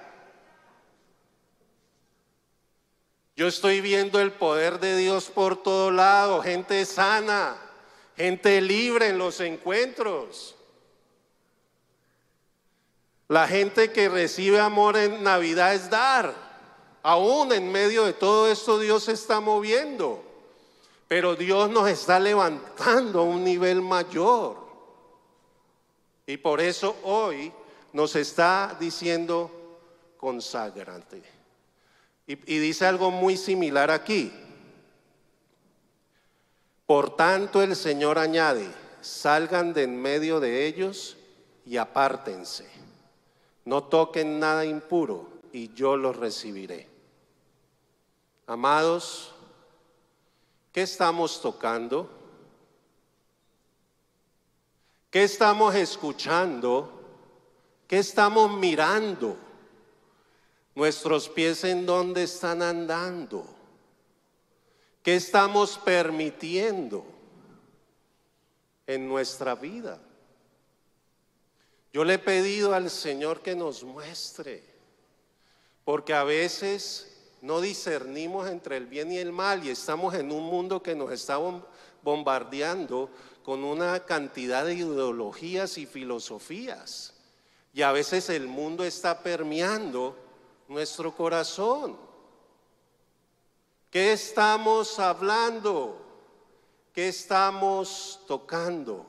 [3.35, 7.57] Yo estoy viendo el poder de Dios por todo lado, gente sana,
[8.19, 10.57] gente libre en los encuentros.
[13.29, 16.35] La gente que recibe amor en Navidad es dar.
[17.03, 20.25] Aún en medio de todo esto Dios se está moviendo.
[21.07, 24.57] Pero Dios nos está levantando a un nivel mayor.
[26.27, 27.53] Y por eso hoy
[27.93, 29.51] nos está diciendo
[30.19, 31.23] consagrante.
[32.27, 34.31] Y, dice algo muy similar aquí.
[36.89, 38.67] Por tanto el Señor añade,
[39.03, 41.19] salgan de en medio de ellos
[41.67, 42.67] y apártense.
[43.67, 46.89] No toquen nada impuro y yo los recibiré.
[48.47, 49.35] Amados,
[50.73, 52.09] ¿qué estamos tocando?
[55.11, 57.03] ¿Qué estamos escuchando?
[57.87, 59.37] ¿Qué estamos mirando?
[60.75, 63.58] Nuestros pies en dónde están andando.
[65.09, 67.03] ¿Qué estamos permitiendo
[68.87, 69.99] en nuestra vida?
[71.95, 74.63] Yo le he pedido al Señor que nos muestre,
[75.87, 80.45] porque a veces no discernimos entre el bien y el mal y estamos en un
[80.45, 81.41] mundo que nos está
[82.03, 83.09] bombardeando
[83.43, 87.15] con una cantidad de ideologías y filosofías.
[87.73, 90.19] Y a veces el mundo está permeando
[90.69, 92.08] nuestro corazón.
[93.91, 96.05] ¿Qué estamos hablando?
[96.93, 99.07] ¿Qué estamos tocando?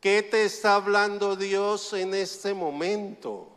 [0.00, 3.50] ¿Qué te está hablando Dios en este momento?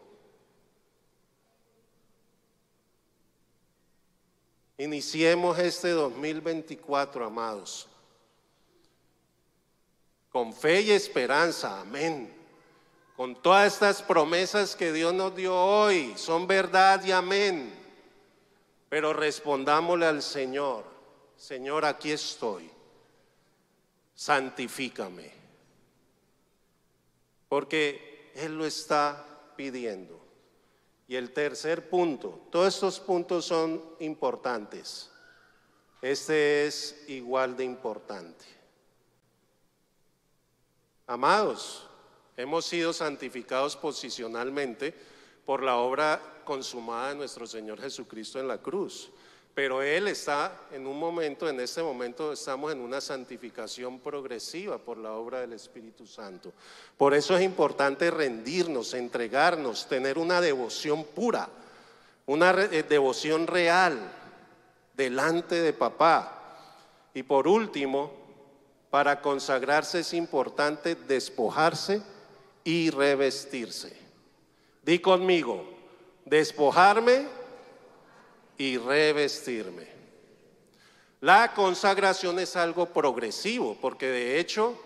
[4.77, 7.88] Iniciemos este 2024, amados,
[10.32, 12.38] con fe y esperanza, amén
[13.17, 17.73] con todas estas promesas que Dios nos dio hoy, son verdad y amén.
[18.89, 20.86] Pero respondámosle al Señor,
[21.36, 22.69] Señor, aquí estoy,
[24.15, 25.32] santifícame,
[27.50, 30.17] porque Él lo está pidiendo.
[31.10, 35.10] Y el tercer punto, todos estos puntos son importantes,
[36.02, 38.45] este es igual de importante.
[41.08, 41.88] Amados,
[42.38, 44.93] Hemos sido santificados posicionalmente
[45.47, 49.10] por la obra consumada de nuestro Señor Jesucristo en la cruz.
[49.55, 54.97] Pero Él está en un momento, en este momento estamos en una santificación progresiva por
[54.97, 56.51] la obra del Espíritu Santo.
[56.97, 61.47] Por eso es importante rendirnos, entregarnos, tener una devoción pura,
[62.25, 63.97] una eh, devoción real
[64.97, 66.57] delante de papá.
[67.13, 68.12] Y por último,
[68.89, 72.01] para consagrarse es importante despojarse
[72.65, 74.07] y revestirse.
[74.88, 75.65] Di conmigo,
[76.23, 77.28] despojarme
[78.58, 79.86] y revestirme.
[81.19, 84.80] La consagración es algo progresivo, porque de hecho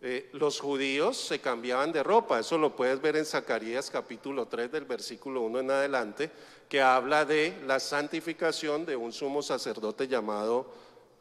[0.00, 2.40] eh, los judíos se cambiaban de ropa.
[2.40, 6.30] Eso lo puedes ver en Zacarías capítulo 3 del versículo 1 en adelante,
[6.66, 10.72] que habla de la santificación de un sumo sacerdote llamado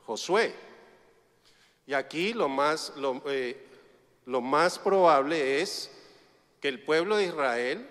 [0.06, 0.56] Josué.
[1.86, 3.62] Y aquí lo más, lo, eh,
[4.26, 5.92] lo más probable es
[6.62, 7.90] que el pueblo de Israel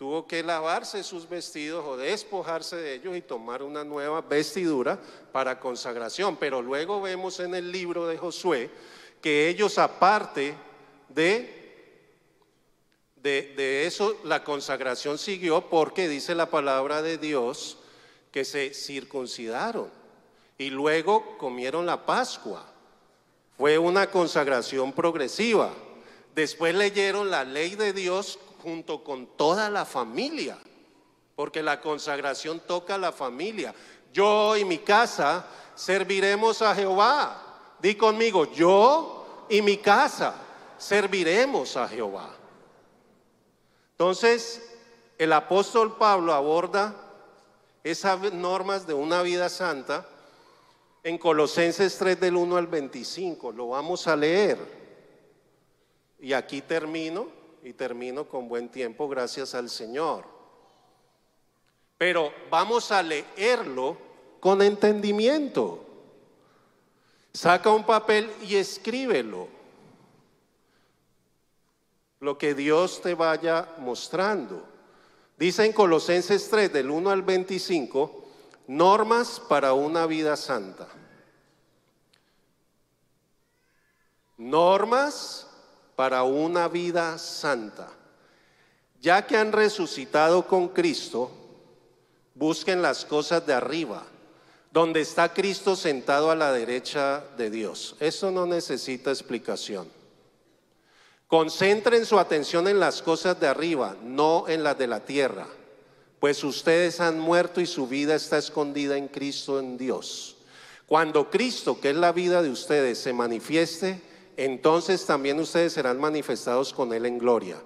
[0.00, 4.98] tuvo que lavarse sus vestidos o despojarse de ellos y tomar una nueva vestidura
[5.30, 6.38] para consagración.
[6.38, 8.70] Pero luego vemos en el libro de Josué
[9.20, 10.54] que ellos aparte
[11.10, 12.00] de,
[13.16, 17.76] de, de eso, la consagración siguió porque dice la palabra de Dios
[18.32, 19.90] que se circuncidaron
[20.56, 22.64] y luego comieron la Pascua.
[23.58, 25.74] Fue una consagración progresiva.
[26.34, 30.58] Después leyeron la ley de Dios junto con toda la familia,
[31.34, 33.74] porque la consagración toca a la familia.
[34.12, 37.76] Yo y mi casa serviremos a Jehová.
[37.80, 40.34] Di conmigo, yo y mi casa
[40.78, 42.30] serviremos a Jehová.
[43.92, 44.70] Entonces,
[45.18, 46.94] el apóstol Pablo aborda
[47.84, 50.06] esas normas de una vida santa
[51.02, 53.52] en Colosenses 3 del 1 al 25.
[53.52, 54.58] Lo vamos a leer.
[56.18, 60.24] Y aquí termino y termino con buen tiempo gracias al Señor.
[61.98, 63.96] Pero vamos a leerlo
[64.40, 65.84] con entendimiento.
[67.32, 69.48] Saca un papel y escríbelo.
[72.20, 74.66] Lo que Dios te vaya mostrando.
[75.36, 78.24] Dice en Colosenses 3 del 1 al 25,
[78.66, 80.88] normas para una vida santa.
[84.36, 85.49] Normas
[86.00, 87.86] para una vida santa.
[89.02, 91.30] Ya que han resucitado con Cristo,
[92.34, 94.06] busquen las cosas de arriba,
[94.72, 97.96] donde está Cristo sentado a la derecha de Dios.
[98.00, 99.88] Eso no necesita explicación.
[101.26, 105.48] Concentren su atención en las cosas de arriba, no en las de la tierra,
[106.18, 110.36] pues ustedes han muerto y su vida está escondida en Cristo en Dios.
[110.86, 116.72] Cuando Cristo, que es la vida de ustedes, se manifieste, entonces también ustedes serán manifestados
[116.72, 117.56] con Él en gloria.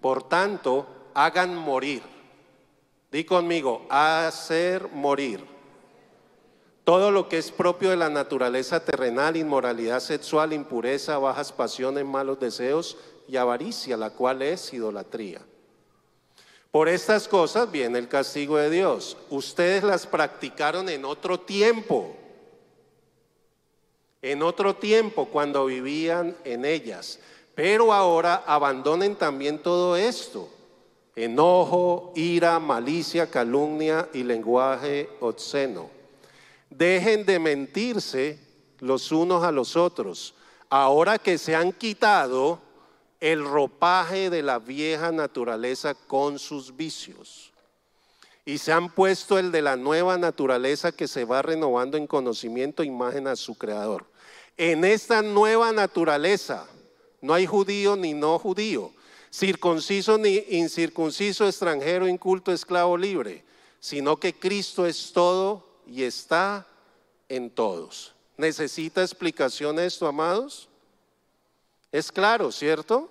[0.00, 2.02] Por tanto, hagan morir.
[3.10, 5.58] Di conmigo, hacer morir
[6.88, 12.40] todo lo que es propio de la naturaleza terrenal, inmoralidad sexual, impureza, bajas pasiones, malos
[12.40, 12.96] deseos
[13.28, 15.42] y avaricia, la cual es idolatría.
[16.70, 19.18] Por estas cosas viene el castigo de Dios.
[19.28, 22.16] Ustedes las practicaron en otro tiempo,
[24.22, 27.18] en otro tiempo cuando vivían en ellas.
[27.54, 30.48] Pero ahora abandonen también todo esto.
[31.16, 35.90] Enojo, ira, malicia, calumnia y lenguaje obsceno
[36.70, 38.38] Dejen de mentirse
[38.78, 40.34] los unos a los otros,
[40.70, 42.60] ahora que se han quitado
[43.18, 47.52] el ropaje de la vieja naturaleza con sus vicios
[48.48, 52.82] y se han puesto el de la nueva naturaleza que se va renovando en conocimiento,
[52.82, 54.06] imagen a su creador.
[54.56, 56.66] En esta nueva naturaleza
[57.20, 58.90] no hay judío ni no judío,
[59.30, 63.44] circunciso ni incircunciso, extranjero, inculto, esclavo, libre,
[63.80, 66.66] sino que Cristo es todo y está
[67.28, 68.14] en todos.
[68.38, 70.70] ¿Necesita explicación esto, amados?
[71.92, 73.10] Es claro, ¿cierto?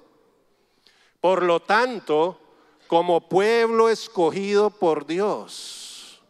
[1.21, 2.39] Por lo tanto,
[2.87, 6.21] como pueblo escogido por Dios,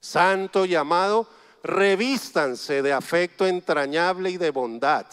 [0.00, 1.28] santo y amado,
[1.62, 5.06] revístanse de afecto entrañable y de bondad,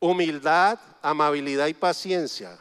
[0.00, 2.58] humildad, amabilidad y paciencia,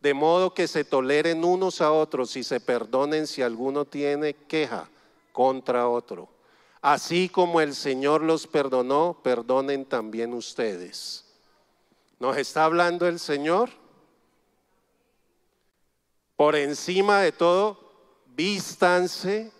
[0.00, 4.88] de modo que se toleren unos a otros y se perdonen si alguno tiene queja
[5.32, 6.28] contra otro.
[6.82, 11.24] Así como el Señor los perdonó, perdonen también ustedes.
[12.18, 13.70] ¿Nos está hablando el Señor?
[16.36, 17.80] Por encima de todo,
[18.26, 19.50] vístanse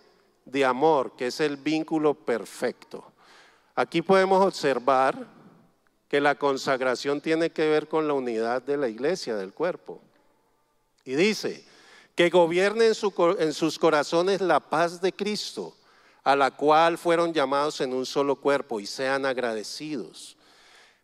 [0.45, 3.11] de amor, que es el vínculo perfecto.
[3.75, 5.27] Aquí podemos observar
[6.07, 10.01] que la consagración tiene que ver con la unidad de la iglesia, del cuerpo.
[11.03, 11.65] Y dice,
[12.15, 12.93] que gobierne en,
[13.39, 15.75] en sus corazones la paz de Cristo
[16.23, 20.36] a la cual fueron llamados en un solo cuerpo y sean agradecidos.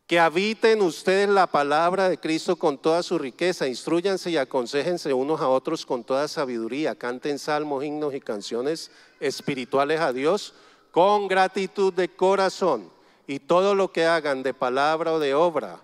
[0.08, 5.40] Que habiten ustedes la palabra de Cristo con toda su riqueza, instruyanse y aconsejense unos
[5.40, 10.54] a otros con toda sabiduría, canten salmos, himnos y canciones espirituales a Dios
[10.92, 12.92] con gratitud de corazón
[13.28, 15.80] y todo lo que hagan de palabra o de obra,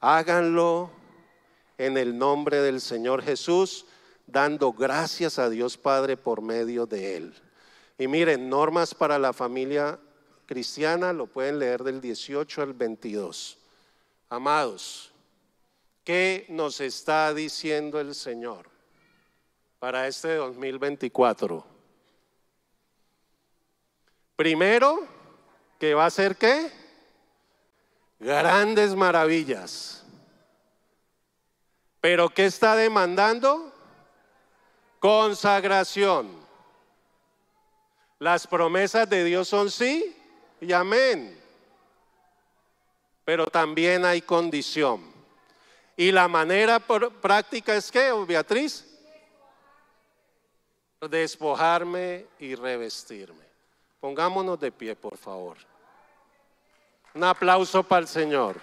[0.00, 0.90] háganlo
[1.76, 3.86] en el nombre del Señor Jesús,
[4.26, 7.34] dando gracias a Dios Padre por medio de Él.
[7.98, 9.98] Y miren, normas para la familia
[10.46, 13.57] cristiana, lo pueden leer del 18 al 22.
[14.30, 15.10] Amados,
[16.04, 18.68] ¿qué nos está diciendo el Señor
[19.78, 21.64] para este 2024?
[24.36, 25.06] Primero,
[25.78, 26.70] que va a ser qué?
[28.18, 30.04] Grandes maravillas.
[32.02, 33.72] Pero ¿qué está demandando?
[35.00, 36.28] Consagración.
[38.18, 40.14] Las promesas de Dios son sí
[40.60, 41.47] y amén
[43.28, 45.02] pero también hay condición.
[45.98, 48.86] Y la manera práctica es que, oh, Beatriz,
[50.98, 53.44] despojarme y revestirme.
[54.00, 55.58] Pongámonos de pie, por favor.
[57.12, 58.58] Un aplauso para el Señor.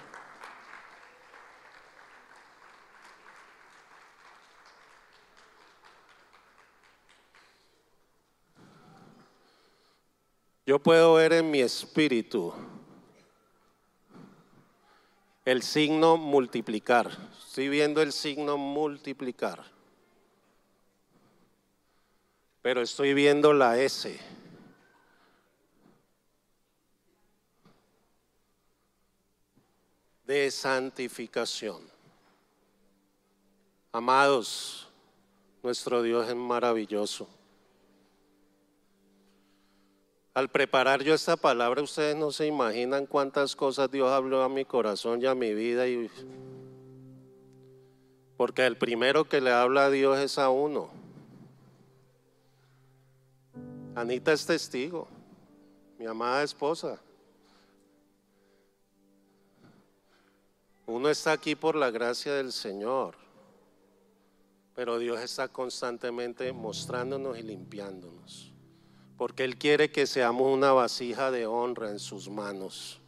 [10.65, 12.51] Yo puedo ver en mi espíritu
[15.45, 17.11] el signo multiplicar.
[17.47, 19.63] Estoy viendo el signo multiplicar.
[22.63, 24.19] Pero estoy viendo la S.
[30.25, 31.87] de santificación.
[33.91, 34.89] Amados,
[35.61, 37.29] nuestro Dios es maravilloso.
[40.35, 44.65] Al preparar yo esta palabra, ustedes no se imaginan cuántas cosas Dios habló a mi
[44.65, 45.87] corazón y a mi vida.
[45.87, 46.11] Y...
[48.35, 50.89] Porque el primero que le habla a Dios es a uno.
[53.95, 55.07] Anita es testigo,
[55.97, 56.99] mi amada esposa.
[60.85, 63.15] Uno está aquí por la gracia del Señor,
[64.75, 68.51] pero Dios está constantemente mostrándonos y limpiándonos,
[69.17, 72.99] porque Él quiere que seamos una vasija de honra en sus manos.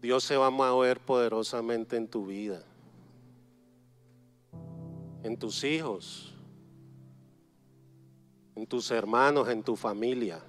[0.00, 2.62] Dios se va a mover poderosamente en tu vida,
[5.22, 6.34] en tus hijos,
[8.54, 10.40] en tus hermanos, en tu familia.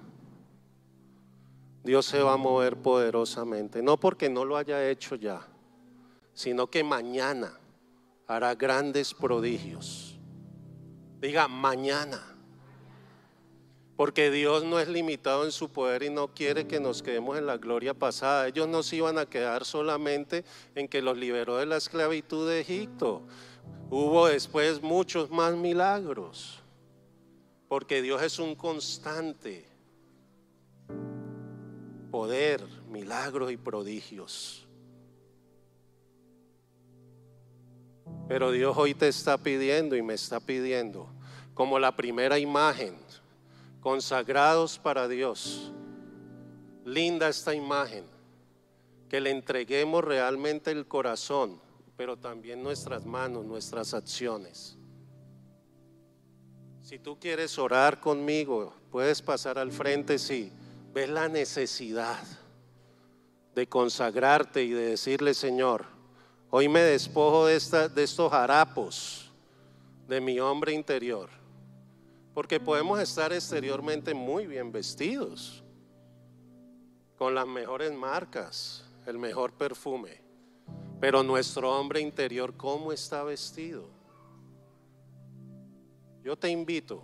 [1.84, 5.46] Dios se va a mover poderosamente, no porque no lo haya hecho ya,
[6.32, 7.52] sino que mañana
[8.26, 10.11] hará grandes prodigios.
[11.22, 12.20] Diga, mañana.
[13.94, 17.46] Porque Dios no es limitado en su poder y no quiere que nos quedemos en
[17.46, 18.48] la gloria pasada.
[18.48, 20.44] Ellos no se iban a quedar solamente
[20.74, 23.22] en que los liberó de la esclavitud de Egipto.
[23.88, 26.60] Hubo después muchos más milagros.
[27.68, 29.64] Porque Dios es un constante
[32.10, 34.66] poder, milagros y prodigios.
[38.28, 41.08] Pero Dios hoy te está pidiendo y me está pidiendo,
[41.54, 42.96] como la primera imagen,
[43.80, 45.72] consagrados para Dios.
[46.84, 48.04] Linda esta imagen,
[49.08, 51.60] que le entreguemos realmente el corazón,
[51.96, 54.78] pero también nuestras manos, nuestras acciones.
[56.80, 60.52] Si tú quieres orar conmigo, puedes pasar al frente, sí
[60.92, 62.22] ves la necesidad
[63.54, 65.86] de consagrarte y de decirle, Señor,
[66.54, 69.30] hoy me despojo de, de estos harapos
[70.06, 71.30] de mi hombre interior.
[72.34, 75.64] Porque podemos estar exteriormente muy bien vestidos,
[77.16, 80.20] con las mejores marcas, el mejor perfume.
[81.00, 83.88] Pero nuestro hombre interior, ¿cómo está vestido?
[86.22, 87.02] Yo te invito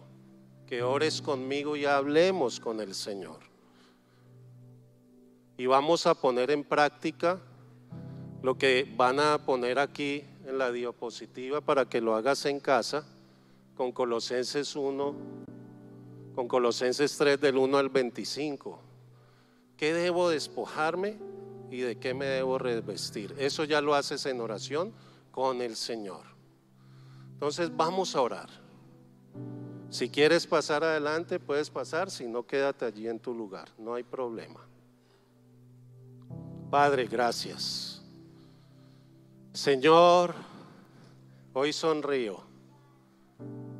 [0.66, 3.40] que ores conmigo y hablemos con el Señor
[5.56, 7.40] y vamos a poner en práctica
[8.42, 13.04] lo que van a poner aquí en la diapositiva para que lo hagas en casa
[13.76, 15.14] con Colosenses 1,
[16.34, 18.80] con Colosenses 3 del 1 al 25.
[19.76, 21.16] ¿Qué debo despojarme
[21.70, 23.34] y de qué me debo revestir?
[23.38, 24.92] Eso ya lo haces en oración
[25.30, 26.22] con el Señor.
[27.34, 28.48] Entonces vamos a orar.
[29.90, 34.02] Si quieres pasar adelante, puedes pasar, si no, quédate allí en tu lugar, no hay
[34.02, 34.60] problema.
[36.70, 37.97] Padre, gracias.
[39.58, 40.36] Señor,
[41.52, 42.38] hoy sonrío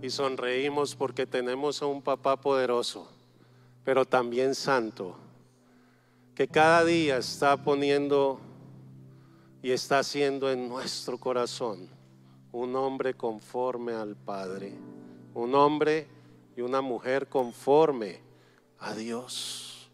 [0.02, 3.08] y sonreímos porque tenemos a un papá poderoso,
[3.84, 5.14] pero también santo,
[6.34, 8.40] que cada día está poniendo
[9.62, 11.88] y está haciendo en nuestro corazón
[12.50, 14.74] un hombre conforme al Padre,
[15.32, 16.08] un hombre
[16.56, 18.18] y una mujer conforme
[18.80, 19.88] a Dios.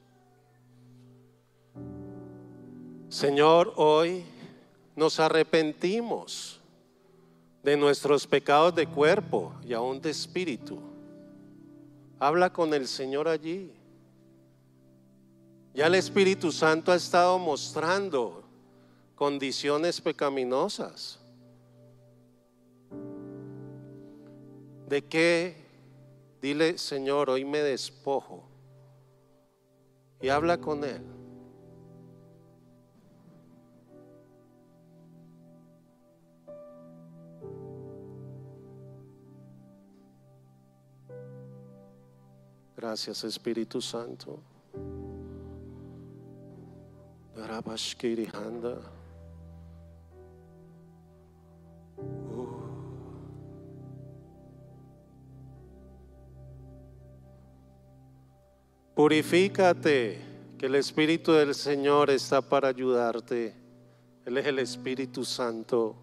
[3.10, 4.24] Señor, hoy
[4.96, 6.60] nos arrepentimos
[7.62, 10.78] de nuestros pecados de cuerpo y aún de espíritu.
[12.18, 13.72] Habla con el Señor allí.
[15.74, 18.44] Ya el Espíritu Santo ha estado mostrando
[19.16, 21.18] condiciones pecaminosas.
[24.88, 25.56] ¿De qué?
[26.40, 28.44] Dile, Señor, hoy me despojo.
[30.20, 31.13] Y habla con Él.
[42.86, 44.42] Gracias Espíritu Santo.
[51.96, 52.46] Uh.
[58.94, 60.20] Purifícate,
[60.58, 63.54] que el Espíritu del Señor está para ayudarte.
[64.26, 65.96] Él es el Espíritu Santo,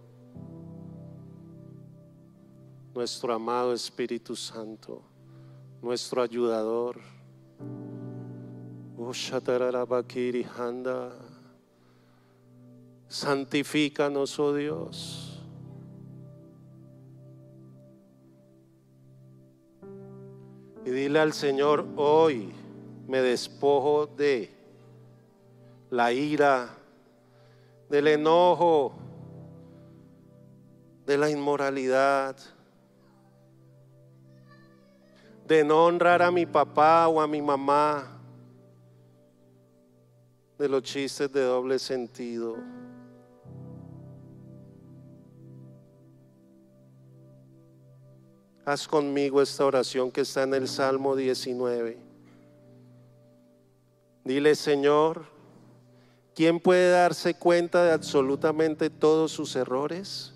[2.95, 5.10] nuestro amado Espíritu Santo.
[5.81, 6.99] Nuestro ayudador.
[13.07, 15.27] Santifícanos, oh Dios.
[20.85, 22.51] Y dile al Señor, hoy
[23.07, 24.49] me despojo de
[25.89, 26.69] la ira,
[27.89, 28.93] del enojo,
[31.05, 32.37] de la inmoralidad,
[35.51, 38.07] de no honrar a mi papá o a mi mamá,
[40.57, 42.55] de los chistes de doble sentido.
[48.63, 51.97] Haz conmigo esta oración que está en el Salmo 19.
[54.23, 55.25] Dile, Señor,
[56.33, 60.33] ¿quién puede darse cuenta de absolutamente todos sus errores?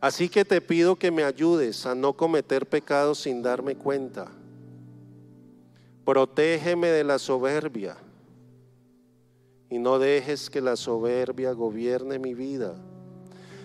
[0.00, 4.28] Así que te pido que me ayudes a no cometer pecados sin darme cuenta.
[6.04, 7.96] Protégeme de la soberbia
[9.68, 12.74] y no dejes que la soberbia gobierne mi vida.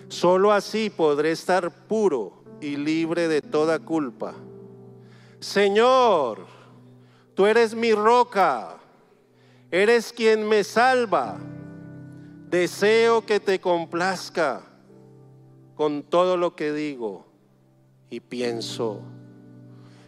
[0.08, 4.34] Solo así podré estar puro y libre de toda culpa.
[5.38, 6.46] Señor,
[7.34, 8.78] tú eres mi roca,
[9.70, 11.38] eres quien me salva.
[12.50, 14.73] Deseo que te complazca
[15.74, 17.26] con todo lo que digo
[18.10, 19.00] y pienso.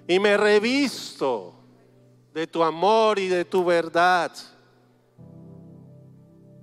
[0.09, 1.55] Y me revisto
[2.33, 4.31] de tu amor y de tu verdad.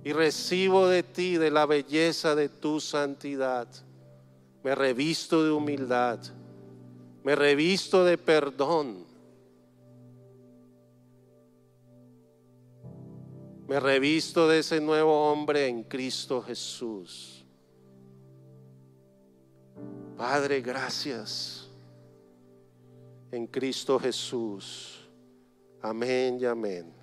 [0.02, 3.68] Y recibo de ti, de la belleza de tu santidad.
[4.62, 6.18] Me revisto de humildad.
[7.22, 9.04] Me revisto de perdón.
[13.66, 17.43] Me revisto de ese nuevo hombre en Cristo Jesús.
[20.16, 21.68] Padre, gracias
[23.32, 25.08] en Cristo Jesús.
[25.82, 26.94] Amén y amén.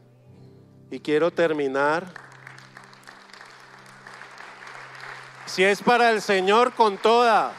[0.89, 2.14] Y quiero terminar.
[5.45, 7.53] Si es para el Señor con toda.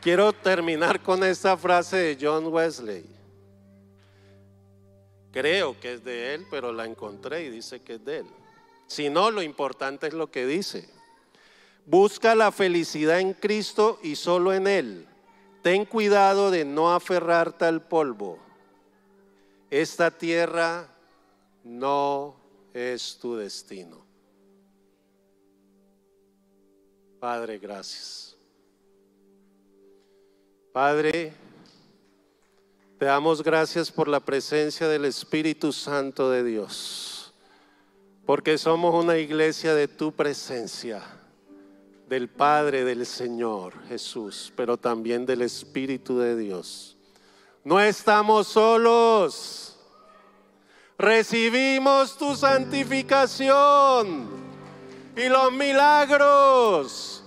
[0.00, 3.09] Quiero terminar con esta frase de John Wesley.
[5.32, 8.26] Creo que es de él, pero la encontré y dice que es de él.
[8.86, 10.88] Si no, lo importante es lo que dice.
[11.86, 15.06] Busca la felicidad en Cristo y solo en Él.
[15.62, 18.38] Ten cuidado de no aferrarte al polvo.
[19.70, 20.88] Esta tierra
[21.62, 22.34] no
[22.74, 24.04] es tu destino.
[27.20, 28.36] Padre, gracias.
[30.72, 31.32] Padre,
[33.00, 37.32] te damos gracias por la presencia del Espíritu Santo de Dios,
[38.26, 41.00] porque somos una iglesia de tu presencia,
[42.10, 46.98] del Padre, del Señor Jesús, pero también del Espíritu de Dios.
[47.64, 49.78] No estamos solos,
[50.98, 54.28] recibimos tu santificación
[55.16, 57.24] y los milagros.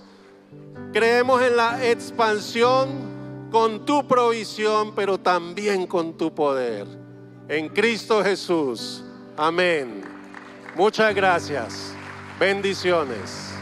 [0.92, 3.13] Creemos en la expansión
[3.54, 6.88] con tu provisión, pero también con tu poder.
[7.48, 9.04] En Cristo Jesús.
[9.36, 10.02] Amén.
[10.74, 11.94] Muchas gracias.
[12.40, 13.53] Bendiciones.